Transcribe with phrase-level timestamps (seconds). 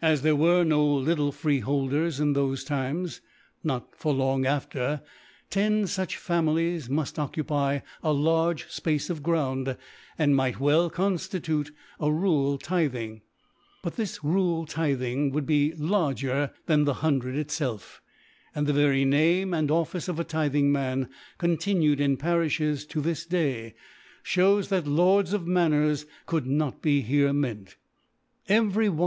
[0.00, 3.20] As there were no little FreehcWers in * thoTe Times,
[3.62, 5.02] nor for long itfter^
[5.50, 11.70] ten TutR ^Fa * milies muft occupy a large Spaee ^of Grpuikt, * andmygbt
[12.00, 13.20] weBconAitliteafuiralThhing/'
[13.82, 17.98] But this rural Tithing would be larger than the Hun •dred itlelf;
[18.54, 23.74] and the very Name and Office of a Tifhingmian continued in Pariflies to this Day,
[24.24, 24.68] flicws.
[24.68, 27.74] that Lords of Manors could not be here meanf.